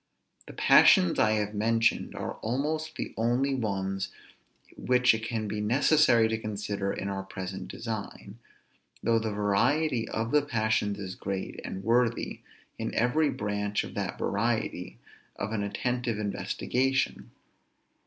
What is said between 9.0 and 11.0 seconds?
though the variety of the passions